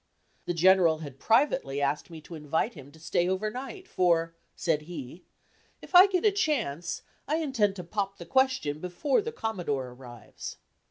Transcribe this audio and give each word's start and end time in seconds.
The 0.45 0.55
General 0.55 0.97
had 1.05 1.19
privately 1.19 1.79
asked 1.79 2.09
me 2.09 2.21
to 2.21 2.33
invite 2.33 2.73
him 2.73 2.91
to 2.91 2.99
stay 2.99 3.29
over 3.29 3.51
night, 3.51 3.87
for, 3.87 4.33
said 4.55 4.81
he, 4.89 5.25
"If 5.79 5.93
I 5.93 6.07
get 6.07 6.25
a 6.25 6.31
chance, 6.31 7.03
I 7.27 7.35
intend 7.35 7.75
to 7.75 7.83
'pop 7.83 8.17
the 8.17 8.25
question' 8.25 8.79
before 8.79 9.21
the 9.21 9.31
Commodore 9.31 9.89
arrives." 9.89 10.57